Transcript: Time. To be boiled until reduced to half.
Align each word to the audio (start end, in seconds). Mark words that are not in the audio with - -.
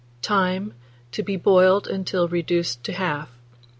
Time. 0.23 0.73
To 1.11 1.21
be 1.21 1.35
boiled 1.37 1.85
until 1.85 2.27
reduced 2.27 2.83
to 2.85 2.93
half. 2.93 3.29